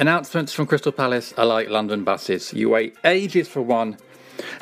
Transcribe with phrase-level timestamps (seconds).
[0.00, 2.54] announcements from Crystal Palace are like London buses.
[2.54, 3.98] You wait ages for one,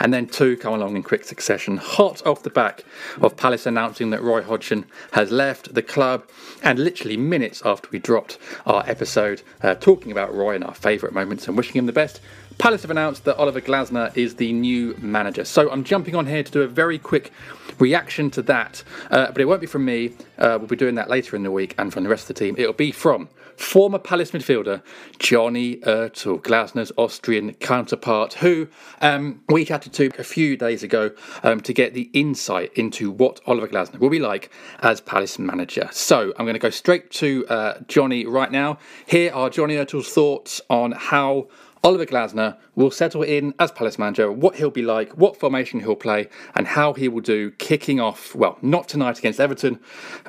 [0.00, 1.76] and then two come along in quick succession.
[1.76, 2.84] Hot off the back
[3.20, 6.28] of Palace announcing that Roy Hodgson has left the club,
[6.64, 11.14] and literally minutes after we dropped our episode uh, talking about Roy and our favourite
[11.14, 12.20] moments and wishing him the best,
[12.58, 15.44] Palace have announced that Oliver Glasner is the new manager.
[15.44, 17.32] So I'm jumping on here to do a very quick
[17.78, 20.12] reaction to that, uh, but it won't be from me.
[20.38, 22.44] Uh, we'll be doing that later in the week and from the rest of the
[22.44, 22.54] team.
[22.58, 23.28] It'll be from
[23.58, 24.82] former Palace midfielder
[25.18, 28.68] Johnny Ertl, Glasner's Austrian counterpart, who
[29.00, 31.10] um, we chatted to a few days ago
[31.42, 34.50] um, to get the insight into what Oliver Glasner will be like
[34.80, 35.88] as Palace manager.
[35.92, 38.78] So I'm going to go straight to uh, Johnny right now.
[39.06, 41.48] Here are Johnny Ertl's thoughts on how
[41.84, 45.96] Oliver Glasner will settle in as Palace manager, what he'll be like, what formation he'll
[45.96, 49.78] play, and how he will do kicking off, well, not tonight against Everton,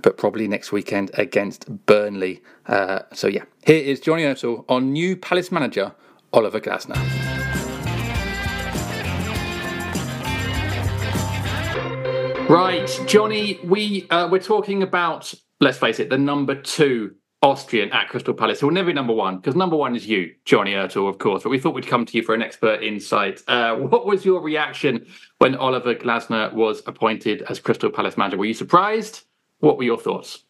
[0.02, 2.42] but probably next weekend against Burnley.
[2.68, 5.94] Uh, so, yeah, here is Johnny Ertl on new Palace manager,
[6.34, 6.98] Oliver Glasner.
[12.48, 18.10] Right, Johnny, we uh, we're talking about let's face it, the number two Austrian at
[18.10, 18.62] Crystal Palace.
[18.62, 21.44] It will never be number one because number one is you, Johnny Ertl, of course.
[21.44, 23.42] But we thought we'd come to you for an expert insight.
[23.48, 25.06] Uh, what was your reaction
[25.38, 28.38] when Oliver Glasner was appointed as Crystal Palace manager?
[28.38, 29.22] Were you surprised?
[29.60, 30.44] What were your thoughts?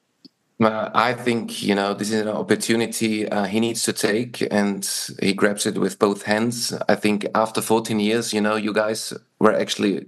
[0.59, 4.85] Uh, I think you know this is an opportunity uh, he needs to take, and
[5.21, 6.73] he grabs it with both hands.
[6.89, 10.07] I think after 14 years, you know, you guys were actually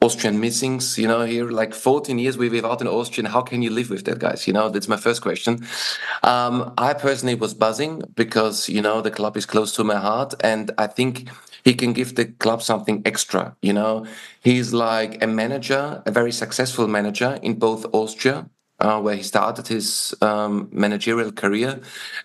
[0.00, 3.26] Austrian missings, you know, here like 14 years we're without an Austrian.
[3.26, 4.46] How can you live with that, guys?
[4.46, 5.64] You know, that's my first question.
[6.22, 10.34] Um, I personally was buzzing because, you know, the club is close to my heart.
[10.40, 11.28] And I think
[11.64, 13.56] he can give the club something extra.
[13.62, 14.06] You know,
[14.40, 18.48] he's like a manager, a very successful manager in both Austria
[18.78, 21.80] uh, where he started his um, managerial career,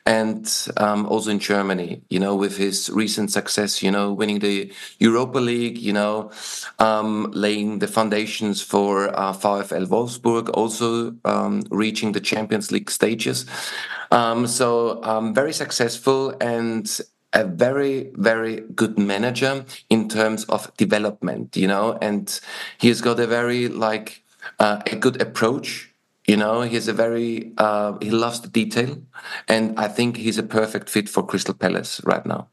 [0.06, 2.02] and um, also in Germany.
[2.10, 6.32] You know, with his recent success, you know, winning the Europa League, you know,
[6.80, 13.46] um, laying the foundations for uh, VfL Wolfsburg, also um, reaching the Champions League stages.
[14.12, 17.00] Um, so um, very successful and
[17.34, 22.42] a very very good manager in terms of development you know and
[22.78, 24.22] he's got a very like
[24.60, 25.91] uh, a good approach
[26.32, 28.98] you know, he's a very uh, he loves the detail,
[29.50, 32.48] and I think he's a perfect fit for Crystal Palace right now.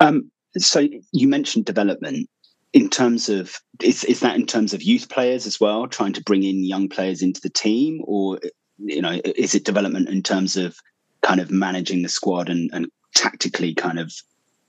[0.00, 0.80] Um, so
[1.12, 2.28] you mentioned development
[2.72, 6.22] in terms of is is that in terms of youth players as well, trying to
[6.24, 8.40] bring in young players into the team, or
[8.78, 10.76] you know, is it development in terms of
[11.22, 14.12] kind of managing the squad and, and tactically kind of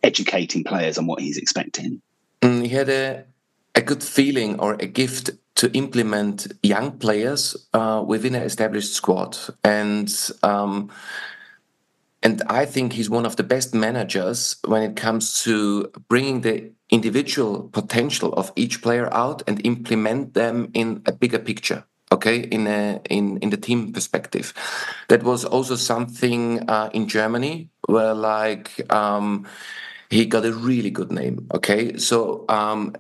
[0.04, 2.04] educating players on what he's expecting?
[2.44, 3.26] Mm, he had a
[3.74, 9.38] a good feeling or a gift to implement young players uh, within an established squad.
[9.62, 10.10] And
[10.42, 10.90] um,
[12.24, 16.72] and I think he's one of the best managers when it comes to bringing the
[16.90, 22.40] individual potential of each player out and implement them in a bigger picture okay?
[22.40, 24.54] In a, in in the team perspective.
[25.10, 29.46] That was also something uh, in germany where like um,
[30.10, 31.98] he got a really good name okay?
[31.98, 32.96] So um,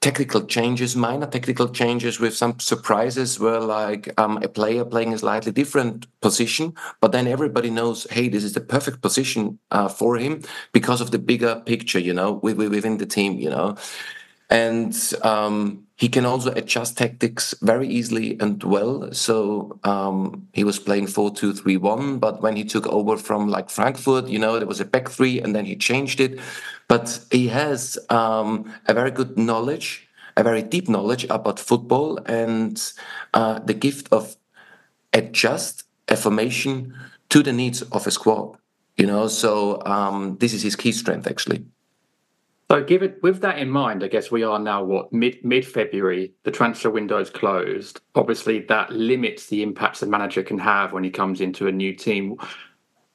[0.00, 5.18] technical changes, minor technical changes with some surprises were like um, a player playing a
[5.18, 10.16] slightly different position, but then everybody knows, hey, this is the perfect position uh, for
[10.16, 10.42] him
[10.72, 13.76] because of the bigger picture, you know, within the team, you know.
[14.48, 19.12] And um, he can also adjust tactics very easily and well.
[19.12, 23.48] So um, he was playing 4 2 3 1, but when he took over from
[23.48, 26.40] like Frankfurt, you know, there was a back three and then he changed it.
[26.88, 30.08] But he has um, a very good knowledge,
[30.38, 32.82] a very deep knowledge about football and
[33.34, 34.36] uh, the gift of
[35.12, 36.94] adjust a formation
[37.28, 38.56] to the needs of a squad.
[38.96, 41.66] You know, so um, this is his key strength actually.
[42.70, 45.66] So, give it with that in mind, I guess we are now what mid mid
[45.66, 46.32] February.
[46.44, 48.00] The transfer window is closed.
[48.14, 51.92] Obviously, that limits the impacts the manager can have when he comes into a new
[51.92, 52.36] team.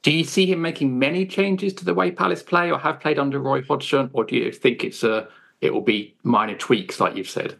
[0.01, 3.17] Do you see him making many changes to the way Palace play, or have played
[3.17, 5.29] under Roy Hodgson, or do you think it's a
[5.61, 7.55] it will be minor tweaks, like you've said?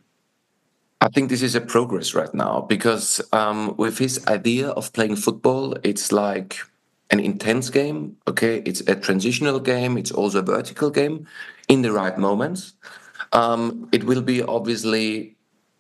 [1.00, 5.16] I think this is a progress right now because um, with his idea of playing
[5.16, 6.58] football, it's like
[7.10, 8.18] an intense game.
[8.28, 9.98] Okay, it's a transitional game.
[9.98, 11.26] It's also a vertical game
[11.68, 12.74] in the right moments.
[13.32, 15.36] Um, it will be obviously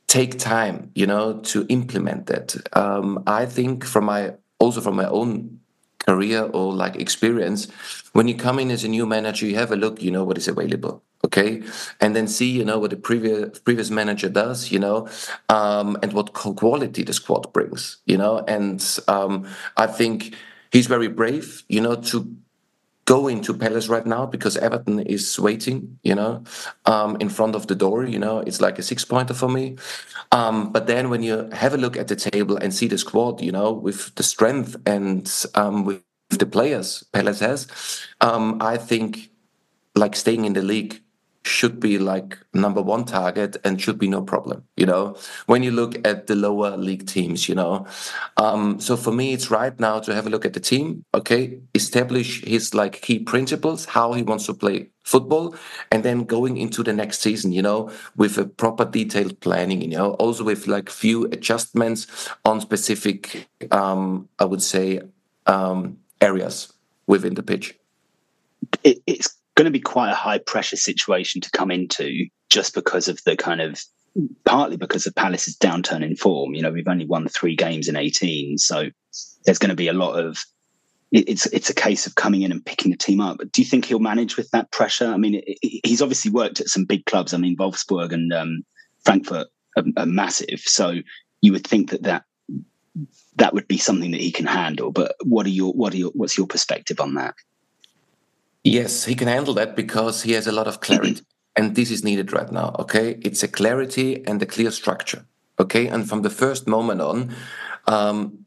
[0.08, 2.56] take time, you know, to implement that.
[2.74, 5.60] Um, I think from my also from my own
[6.00, 7.68] career or like experience,
[8.14, 10.38] when you come in as a new manager, you have a look, you know, what
[10.38, 11.04] is available.
[11.24, 11.64] Okay,
[12.00, 15.08] and then see, you know, what the previous previous manager does, you know,
[15.50, 20.36] um, and what quality the squad brings, you know, and um, I think
[20.72, 22.32] he's very brave, you know, to
[23.06, 26.44] go into Palace right now because Everton is waiting, you know,
[26.86, 28.06] um, in front of the door.
[28.06, 29.78] You know, it's like a six pointer for me.
[30.32, 33.42] Um, but then when you have a look at the table and see the squad,
[33.42, 37.68] you know, with the strength and um, with the players Palace has,
[38.22, 39.30] um, I think
[39.96, 41.02] like staying in the league
[41.46, 45.16] should be like number one target and should be no problem you know?
[45.46, 47.86] When you look at the lower league teams you know?
[48.38, 51.60] Um, so for me it's right now to have a look at the team okay?
[51.74, 55.56] Establish his like key principles how he wants to play football
[55.92, 57.92] and then going into the next season you know?
[58.16, 60.12] With a proper detailed planning you know?
[60.14, 62.08] Also with like few adjustments
[62.44, 65.02] on specific um, i would say
[65.46, 66.74] um, areas
[67.08, 67.76] within the pitch.
[68.84, 73.08] It, it's going to be quite a high pressure situation to come into just because
[73.08, 73.82] of the kind of
[74.46, 76.54] partly because of Palace's downturn in form.
[76.54, 78.90] You know, we've only won three games in 18, so
[79.46, 80.44] there's going to be a lot of
[81.12, 83.38] it's it's a case of coming in and picking a team up.
[83.38, 85.08] But do you think he'll manage with that pressure?
[85.08, 87.34] I mean, he's obviously worked at some big clubs.
[87.34, 88.64] I mean, Wolfsburg and um,
[89.04, 89.48] Frankfurt
[89.78, 90.96] are, are, massive, so
[91.42, 92.24] you would think that that
[93.38, 94.92] that would be something that he can handle.
[94.92, 97.36] But what are your what are your what's your perspective on that?
[98.66, 101.22] Yes, he can handle that because he has a lot of clarity.
[101.56, 102.76] and this is needed right now.
[102.80, 103.20] Okay.
[103.22, 105.26] It's a clarity and a clear structure.
[105.60, 105.88] Okay.
[105.88, 107.34] And from the first moment on,
[107.88, 108.46] um,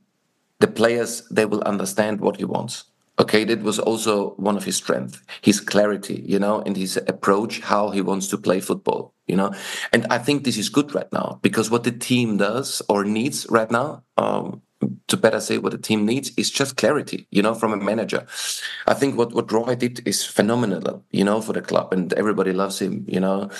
[0.58, 2.84] the players, they will understand what he wants.
[3.20, 3.44] Okay.
[3.44, 7.90] That was also one of his strengths, his clarity, you know, and his approach, how
[7.90, 9.54] he wants to play football, you know.
[9.92, 13.46] And I think this is good right now because what the team does or needs
[13.48, 14.62] right now, um,
[15.08, 18.26] to better say what the team needs is just clarity, you know, from a manager.
[18.86, 22.52] I think what, what Roy did is phenomenal, you know, for the club and everybody
[22.52, 23.50] loves him, you know.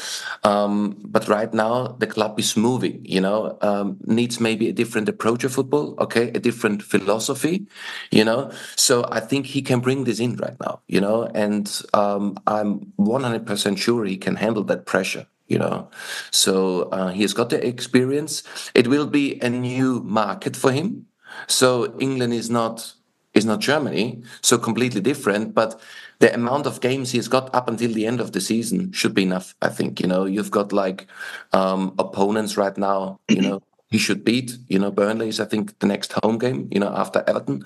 [0.45, 5.09] Um, but right now the club is moving, you know, um, needs maybe a different
[5.09, 7.67] approach of football, okay, a different philosophy,
[8.11, 8.51] you know.
[8.77, 12.93] So I think he can bring this in right now, you know, and um, I'm
[12.99, 15.89] 100% sure he can handle that pressure, you know
[16.31, 18.43] so uh, he has got the experience
[18.75, 21.07] it will be a new market for him
[21.47, 22.95] so england is not
[23.35, 25.81] is not germany so completely different but
[26.21, 29.15] the amount of games he has got up until the end of the season should
[29.15, 30.25] be enough i think you know.
[30.25, 31.07] You've got like
[31.53, 35.79] um, opponents right now you know he should beat you know burnley is i think
[35.79, 37.65] the next home game you know after everton.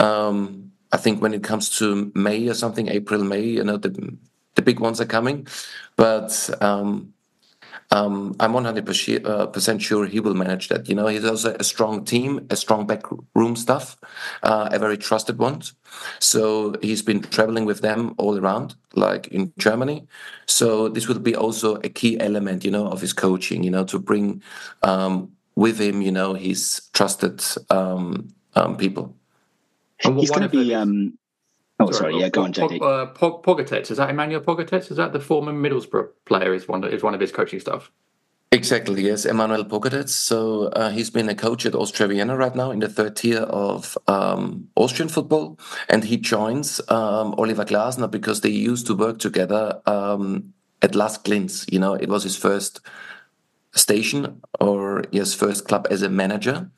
[0.00, 4.16] Um, i think when it comes to may or something april may you know the
[4.54, 5.46] the big ones are coming,
[5.96, 7.13] but um,
[7.90, 10.88] um, I'm 100% uh, sure he will manage that.
[10.88, 13.96] You know, he's also a strong team, a strong backroom staff,
[14.42, 15.62] uh, a very trusted one.
[16.18, 20.06] So he's been traveling with them all around, like in Germany.
[20.46, 23.62] So this will be also a key element, you know, of his coaching.
[23.62, 24.42] You know, to bring
[24.82, 29.14] um, with him, you know, his trusted um, um, people.
[30.00, 30.74] He's going to be.
[31.80, 32.12] Oh, sorry.
[32.12, 32.80] sorry yeah, go on, JD.
[32.80, 34.90] Uh, Pogatetz, is that Emmanuel Pogatetz?
[34.90, 36.54] Is that the former Middlesbrough player?
[36.54, 37.90] Is one is one of his coaching staff?
[38.52, 40.10] Exactly, yes, Emmanuel Pogatetz.
[40.10, 43.40] So uh, he's been a coach at Austria Vienna right now in the third tier
[43.40, 49.18] of um, Austrian football, and he joins um, Oliver Glasner because they used to work
[49.18, 51.66] together um, at LASK Linz.
[51.68, 52.80] You know, it was his first
[53.74, 56.70] station or his first club as a manager.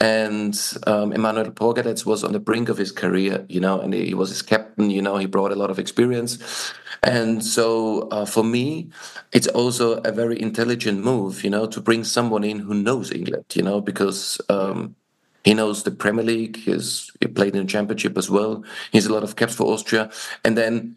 [0.00, 4.14] And um, Emmanuel Pogatetz was on the brink of his career, you know, and he
[4.14, 6.72] was his captain, you know, he brought a lot of experience.
[7.02, 8.90] And so uh, for me,
[9.32, 13.44] it's also a very intelligent move, you know, to bring someone in who knows England,
[13.54, 14.96] you know, because um,
[15.44, 19.12] he knows the Premier League, he's, he played in the Championship as well, He's a
[19.12, 20.10] lot of caps for Austria.
[20.44, 20.96] And then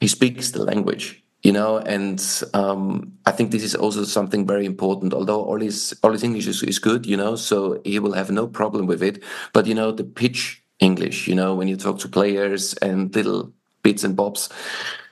[0.00, 4.64] he speaks the language you know and um, i think this is also something very
[4.64, 5.14] important.
[5.14, 8.30] Although all his all his english is, is good you know so he will have
[8.30, 9.22] no problem with it.
[9.52, 13.52] But you know the pitch english you know when you talk to players and little
[13.82, 14.48] bits and bobs.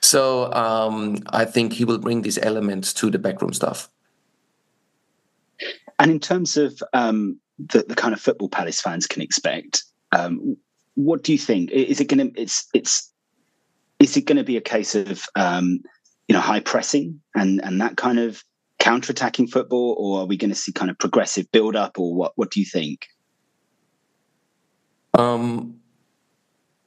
[0.01, 3.89] So um, i think he will bring these elements to the backroom stuff.
[5.99, 10.57] And in terms of um, the, the kind of football palace fans can expect um,
[10.95, 11.71] what do you think?
[11.71, 13.11] Is it going to it's it's
[13.99, 15.81] is it going to be a case of um,
[16.27, 18.43] you know, high pressing and and that kind of
[18.79, 22.33] counter-attacking football, or are we going to see kind of progressive build-up, or what?
[22.35, 23.07] What do you think?
[25.13, 25.75] Um,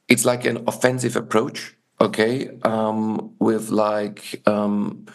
[0.07, 5.05] it's like an offensive approach, okay, um, with like um,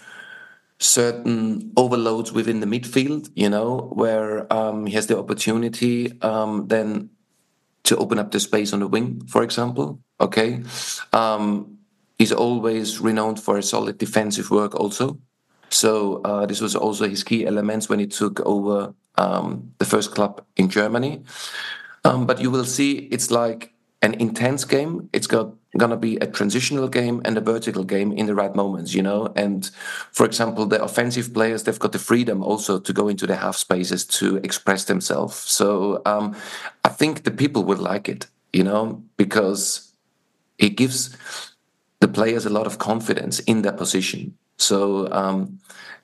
[0.79, 7.11] certain overloads within the midfield, you know, where um, he has the opportunity um, then
[7.85, 10.63] to open up the space on the wing, for example, okay.
[11.13, 11.77] Um,
[12.21, 15.19] He's always renowned for solid defensive work, also.
[15.71, 20.11] So uh, this was also his key elements when he took over um, the first
[20.15, 21.23] club in Germany.
[22.05, 23.73] Um, but you will see it's like
[24.03, 25.09] an intense game.
[25.15, 28.93] It's got gonna be a transitional game and a vertical game in the right moments,
[28.93, 29.33] you know.
[29.35, 29.71] And
[30.13, 33.57] for example, the offensive players they've got the freedom also to go into the half
[33.57, 35.37] spaces to express themselves.
[35.37, 36.37] So um,
[36.85, 39.95] I think the people would like it, you know, because
[40.59, 41.17] it gives
[42.13, 44.37] players a lot of confidence in their position.
[44.59, 45.59] So, um,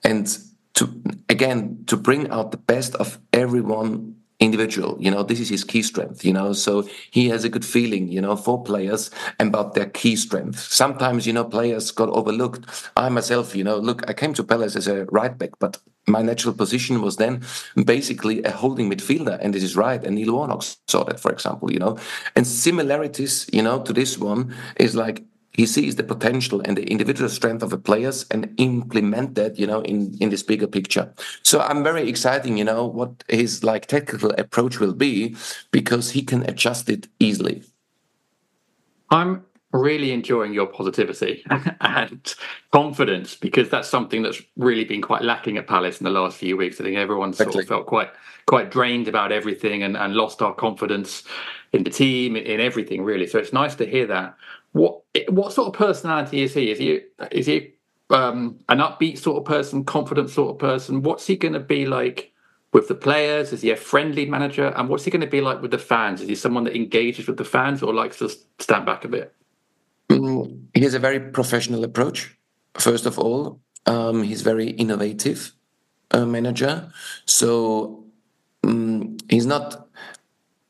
[0.04, 0.26] and
[0.74, 5.64] to again to bring out the best of everyone individual you know this is his
[5.64, 9.10] key strength you know so he has a good feeling you know for players
[9.40, 10.58] about their key strength.
[10.58, 12.66] Sometimes you know players got overlooked.
[12.96, 16.22] I myself you know look i came to palace as a right back but my
[16.22, 17.42] natural position was then
[17.84, 21.72] basically a holding midfielder and this is right and neil warnock saw that for example
[21.72, 21.96] you know.
[22.36, 25.24] And similarities you know to this one is like
[25.56, 29.66] he sees the potential and the individual strength of the players and implement that you
[29.66, 31.12] know in in this bigger picture.
[31.42, 35.36] So i'm very exciting you know what his like technical approach will be
[35.70, 37.62] because he can adjust it easily.
[39.10, 41.44] I'm really enjoying your positivity
[41.80, 42.34] and
[42.72, 46.56] confidence because that's something that's really been quite lacking at palace in the last few
[46.56, 46.80] weeks.
[46.80, 48.10] I think everyone sort of felt quite
[48.46, 51.24] quite drained about everything and, and lost our confidence
[51.72, 53.26] in the team in everything really.
[53.26, 54.36] So it's nice to hear that
[54.76, 56.70] what what sort of personality is he?
[56.70, 57.00] Is he
[57.32, 57.72] is he
[58.10, 61.02] um, an upbeat sort of person, confident sort of person?
[61.02, 62.32] What's he going to be like
[62.72, 63.52] with the players?
[63.52, 64.66] Is he a friendly manager?
[64.76, 66.20] And what's he going to be like with the fans?
[66.20, 68.28] Is he someone that engages with the fans or likes to
[68.58, 69.34] stand back a bit?
[70.10, 72.36] Mm, he has a very professional approach.
[72.74, 75.52] First of all, um, he's very innovative
[76.10, 76.92] uh, manager.
[77.24, 78.04] So
[78.62, 79.88] um, he's not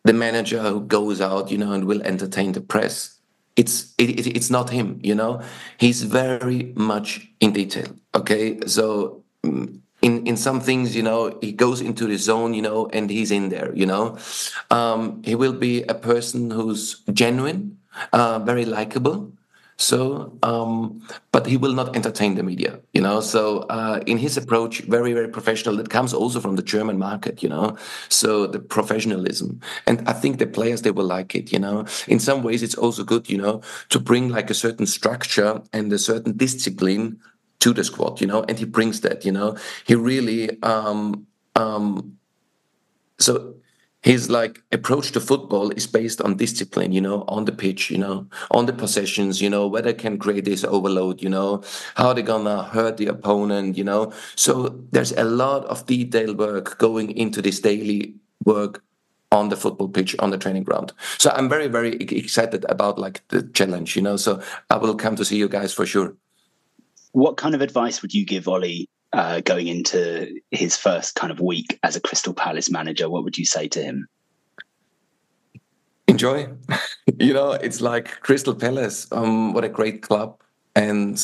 [0.05, 3.16] the manager who goes out, you know, and will entertain the press
[3.57, 5.41] it's it, it's not him you know?
[5.79, 8.61] He's very much in detail okay?
[8.67, 12.89] So mm, in in some things you know he goes into the zone you know
[12.93, 14.19] and he's in there you know?
[14.71, 17.79] Um, he will be a person who's genuine
[18.13, 19.33] uh, very likable
[19.79, 23.21] so, um, but he will not entertain the media, you know.
[23.21, 25.77] So, uh, in his approach, very, very professional.
[25.77, 27.77] That comes also from the German market, you know.
[28.09, 31.85] So the professionalism, and I think the players they will like it, you know.
[32.09, 35.93] In some ways, it's also good, you know, to bring like a certain structure and
[35.93, 37.21] a certain discipline
[37.59, 38.45] to the squad, you know.
[38.49, 39.59] And he brings that, you know.
[39.85, 42.17] He really, um, um,
[43.19, 43.57] so
[44.03, 47.99] his like approach to football is based on discipline you know on the pitch you
[47.99, 51.63] know on the possessions you know whether can create this overload you know
[51.95, 54.13] how they're gonna hurt the opponent you know.
[54.35, 58.85] So there's a lot of detailed work going into this daily work
[59.33, 60.93] on the football pitch on the training ground.
[61.19, 64.17] So i'm very very excited about like the challenge you know.
[64.17, 66.15] So i will come to see you guys for sure.
[67.13, 71.41] What kind of advice would you give ollie uh, going into his first kind of
[71.41, 74.07] week as a Crystal Palace manager, what would you say to him?
[76.17, 76.49] enjoy.
[77.19, 79.07] you know, it's like Crystal Palace.
[79.13, 80.41] Um, what a great club,
[80.75, 81.17] and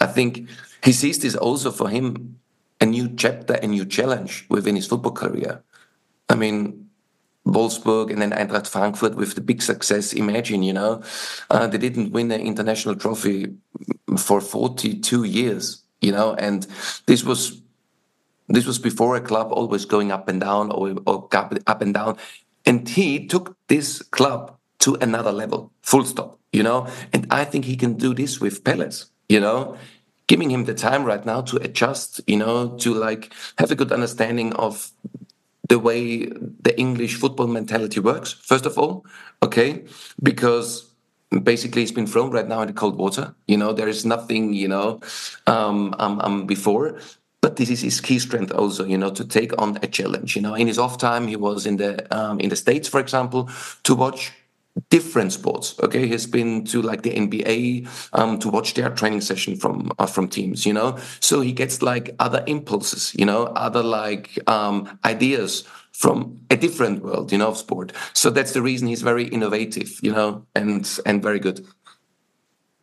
[0.00, 0.48] I think
[0.84, 2.38] he sees this also for him
[2.80, 5.62] a new chapter, a new challenge within his football career.
[6.28, 6.88] I mean,
[7.46, 10.12] Wolfsburg and then Eintracht Frankfurt with the big success.
[10.12, 11.02] Imagine, you know,
[11.50, 13.54] uh, they didn't win an international trophy
[14.18, 16.66] for 42 years, you know, and
[17.06, 17.60] this was
[18.48, 21.28] this was before a club always going up and down or, or
[21.66, 22.16] up and down.
[22.64, 26.86] And he took this club to another level, full stop, you know.
[27.12, 29.76] And I think he can do this with Palace, you know,
[30.28, 33.90] giving him the time right now to adjust, you know, to like have a good
[33.90, 34.92] understanding of
[35.68, 39.04] the way the English football mentality works, first of all,
[39.42, 39.84] okay?
[40.22, 40.85] Because
[41.42, 43.34] basically he's been thrown right now in the cold water.
[43.46, 45.00] You know, there is nothing, you know,
[45.46, 46.98] um, um, um, before.
[47.40, 50.34] But this is his key strength also, you know, to take on a challenge.
[50.34, 52.98] You know, in his off time, he was in the um, in the states, for
[52.98, 53.50] example,
[53.84, 54.32] to watch
[54.90, 55.78] different sports.
[55.82, 60.06] Okay, he's been to like the NBA um, to watch their training session from uh,
[60.06, 60.66] from teams.
[60.66, 63.14] You know, so he gets like other impulses.
[63.16, 65.64] You know, other like um, ideas
[65.96, 67.32] from a different world.
[67.32, 67.92] You know, of sport.
[68.12, 69.98] So that's the reason he's very innovative.
[70.02, 71.66] You know, and and very good.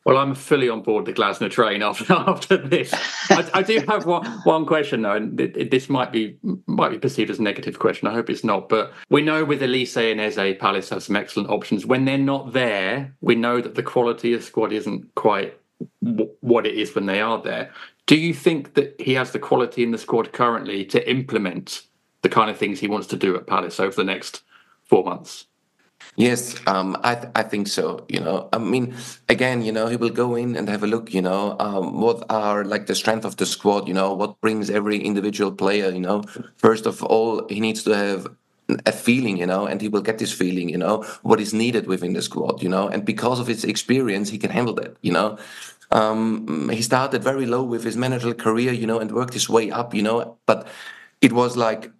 [0.05, 2.93] Well, I'm fully on board the Glasner train after after this.
[3.29, 7.29] I, I, do have one one question though, and this might be might be perceived
[7.29, 8.07] as a negative question.
[8.07, 8.67] I hope it's not.
[8.67, 11.85] But we know with Olise and Eze, Palace have some excellent options.
[11.85, 15.57] When they're not there, we know that the quality of squad isn't quite
[16.03, 17.71] w- what it is when they are there.
[18.05, 21.83] Do you think that he has the quality in the squad currently to implement
[22.23, 24.41] the kind of things he wants to do at Palace over the next
[24.83, 25.45] four months?
[26.15, 28.05] Yes, um, I th- I think so.
[28.09, 28.95] You know, I mean,
[29.29, 31.13] again, you know, he will go in and have a look.
[31.13, 33.87] You know, um, what are like the strength of the squad?
[33.87, 35.89] You know, what brings every individual player?
[35.89, 36.23] You know,
[36.57, 38.27] first of all, he needs to have
[38.85, 41.87] a feeling, you know, and he will get this feeling, you know, what is needed
[41.87, 45.11] within the squad, you know, and because of his experience, he can handle that, you
[45.11, 45.37] know.
[45.91, 49.69] Um, he started very low with his managerial career, you know, and worked his way
[49.69, 50.67] up, you know, but
[51.21, 51.91] it was like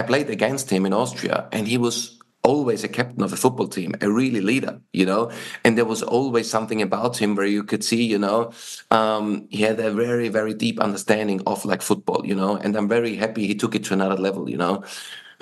[0.00, 3.68] I played against him in Austria, and he was always a captain of a football
[3.68, 5.30] team, a really leader, you know.
[5.62, 8.50] And there was always something about him where you could see, you know,
[8.90, 12.56] um, he had a very, very deep understanding of like football, you know.
[12.56, 14.84] And I'm very happy he took it to another level, you know,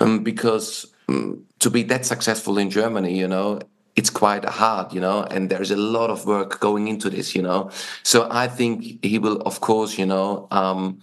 [0.01, 3.61] um, because um, to be that successful in Germany, you know,
[3.95, 7.41] it's quite hard, you know, and there's a lot of work going into this, you
[7.41, 7.71] know.
[8.03, 10.99] So I think he will, of course, you know, um,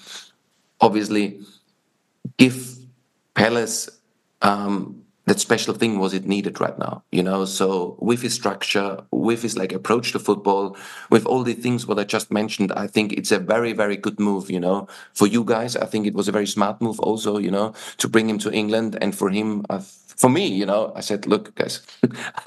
[0.79, 1.40] obviously
[2.37, 2.76] give
[3.37, 3.88] Palace
[4.42, 7.44] um, that special thing was it needed right now you know?
[7.44, 10.77] So with his structure with his like approach to football
[11.11, 14.18] with all the things what i just mentioned i think it's a very very good
[14.20, 14.88] move you know?
[15.14, 18.09] For you guys i think it was a very smart move also you know to
[18.09, 18.96] bring him to england.
[19.03, 19.83] And for him uh,
[20.22, 21.83] for me you know i said look guys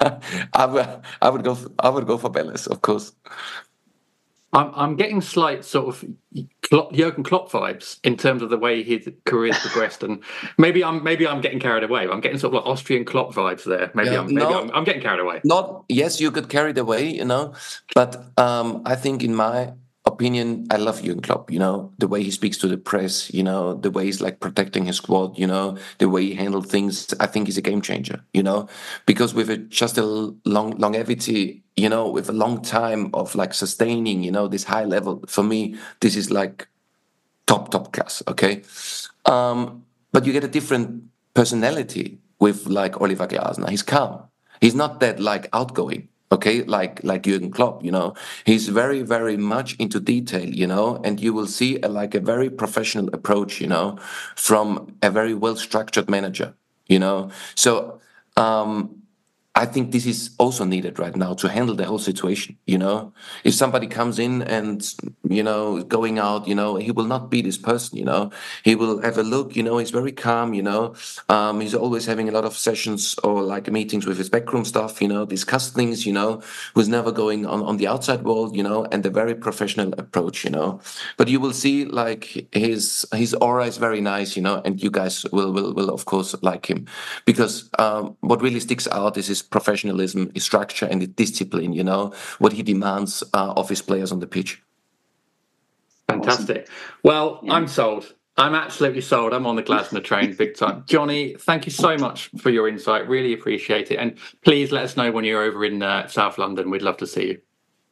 [0.62, 0.88] I, would,
[1.22, 3.12] I would go for, i would go for Palace, of course
[4.52, 6.04] I'm, I'm getting slight sort of
[6.62, 10.22] Klopp, Jurgen Klopp vibes in terms of the way his career progressed, and
[10.58, 12.08] maybe I'm maybe I'm getting carried away.
[12.08, 13.90] I'm getting sort of like Austrian Klopp vibes there.
[13.94, 15.40] Maybe yeah, I'm maybe no, I'm, I'm, getting carried away.
[15.44, 17.54] Not yes, you get carried away, you know,
[17.94, 19.72] but um, I think in my
[20.06, 21.50] opinion, I love Jurgen Klopp.
[21.50, 23.32] You know the way he speaks to the press.
[23.32, 25.38] You know the way he's like protecting his squad.
[25.38, 27.12] You know the way he handled things.
[27.20, 28.24] I think he's a game changer.
[28.32, 28.68] You know
[29.06, 30.04] because with a, just a
[30.44, 34.84] long longevity, you know, with a long time of like sustaining, you know, this high
[34.84, 35.24] level.
[35.28, 36.68] For me, this is like
[37.46, 38.22] top top class.
[38.28, 38.62] Okay,
[39.26, 43.68] um, but you get a different personality with like Oliver Glasner.
[43.68, 44.24] He's calm.
[44.60, 48.14] He's not that like outgoing okay like like Jurgen Klopp you know?
[48.44, 51.00] He's very very much into detail you know?
[51.04, 53.98] And you will see a, like a very professional approach you know
[54.36, 56.54] from a very well structured manager
[56.88, 57.30] you know?
[57.54, 58.00] So
[58.36, 58.96] um
[59.56, 62.56] I think this is also needed right now to handle the whole situation.
[62.66, 63.12] You know,
[63.42, 64.80] if somebody comes in and
[65.30, 67.98] you know going out, you know, he will not be this person.
[67.98, 68.30] You know,
[68.64, 69.56] he will have a look.
[69.56, 70.54] You know, he's very calm.
[70.54, 70.94] You know,
[71.28, 75.00] um, he's always having a lot of sessions or like meetings with his backroom staff.
[75.00, 76.06] You know, discuss things.
[76.06, 76.42] You know,
[76.74, 78.56] who's never going on on the outside world.
[78.56, 80.44] You know, and a very professional approach.
[80.44, 80.80] You know,
[81.16, 84.36] but you will see like his his aura is very nice.
[84.36, 86.86] You know, and you guys will will will of course like him
[87.24, 91.72] because um, what really sticks out is his professionalism, his structure, and his discipline.
[91.72, 94.62] You know what he demands uh, of his players on the pitch.
[96.12, 96.68] Fantastic.
[97.02, 97.54] Well, yeah.
[97.54, 98.14] I'm sold.
[98.36, 99.34] I'm absolutely sold.
[99.34, 100.84] I'm on the Glasner train big time.
[100.86, 103.08] Johnny, thank you so much for your insight.
[103.08, 103.96] Really appreciate it.
[103.96, 106.70] And please let us know when you're over in uh, South London.
[106.70, 107.40] We'd love to see you.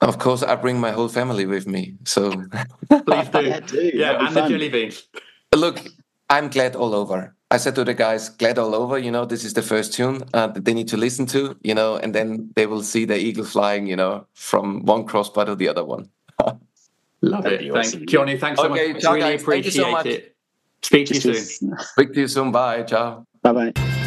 [0.00, 1.96] Of course, I bring my whole family with me.
[2.04, 2.31] So
[2.88, 3.40] please do.
[3.72, 4.44] yeah, yeah and fun.
[4.44, 5.09] the jelly beans.
[5.54, 5.81] Look,
[6.31, 9.42] I'm glad all over I said to the guys, glad all over, you know, this
[9.42, 12.50] is the first tune uh, that they need to listen to, you know, and then
[12.57, 16.11] they will see the eagle flying, you know, from one crossbar to the other one.
[17.20, 17.70] Love That'd it.
[17.70, 18.00] Awesome.
[18.00, 19.02] Thank, Johnny, thanks so okay, much.
[19.02, 19.42] Ciao, really guys.
[19.42, 20.37] appreciate so it.
[20.83, 21.76] Speak to you soon.
[21.78, 22.52] Speak to you soon.
[22.52, 22.85] Bye.
[22.85, 23.26] Ciao.
[23.42, 24.04] Bye bye.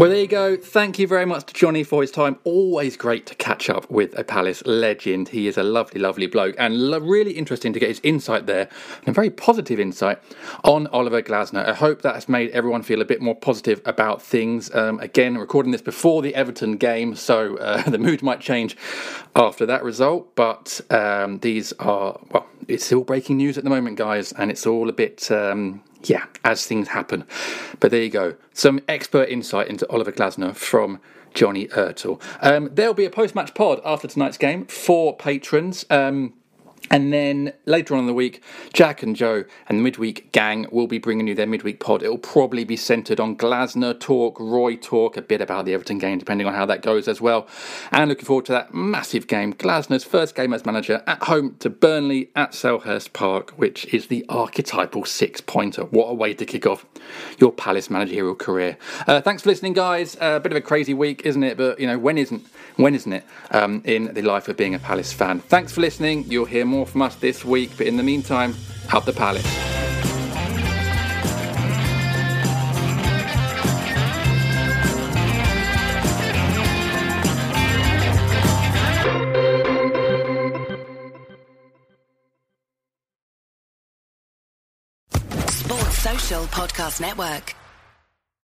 [0.00, 0.56] Well, there you go.
[0.56, 2.38] Thank you very much to Johnny for his time.
[2.44, 5.28] Always great to catch up with a Palace legend.
[5.28, 8.70] He is a lovely, lovely bloke and lo- really interesting to get his insight there
[9.00, 10.18] and a very positive insight
[10.64, 11.68] on Oliver Glasner.
[11.68, 14.74] I hope that has made everyone feel a bit more positive about things.
[14.74, 18.78] Um, again, recording this before the Everton game, so uh, the mood might change
[19.36, 23.98] after that result, but um, these are, well, it's still breaking news at the moment,
[23.98, 25.30] guys, and it's all a bit.
[25.30, 27.24] Um, yeah, as things happen.
[27.78, 28.36] But there you go.
[28.52, 31.00] Some expert insight into Oliver Glasner from
[31.34, 32.20] Johnny Ertl.
[32.40, 35.84] Um, there'll be a post match pod after tonight's game for patrons.
[35.90, 36.34] Um,
[36.90, 40.86] and then later on in the week, Jack and Joe and the midweek gang will
[40.86, 42.02] be bringing you their midweek pod.
[42.02, 46.18] It'll probably be centred on Glasner talk, Roy talk, a bit about the Everton game,
[46.18, 47.46] depending on how that goes as well.
[47.92, 51.70] And looking forward to that massive game, Glasner's first game as manager at home to
[51.70, 55.84] Burnley at Selhurst Park, which is the archetypal six pointer.
[55.84, 56.86] What a way to kick off
[57.38, 58.76] your Palace managerial career.
[59.06, 60.16] Uh, thanks for listening, guys.
[60.16, 61.56] A uh, bit of a crazy week, isn't it?
[61.56, 62.46] But, you know, when isn't?
[62.76, 63.24] When isn't it?
[63.50, 65.40] Um, in the life of being a Palace fan.
[65.40, 66.24] Thanks for listening.
[66.28, 68.54] You'll hear more from us this week, but in the meantime,
[68.92, 69.44] up the Palace.
[85.50, 87.59] Sports Social Podcast Network.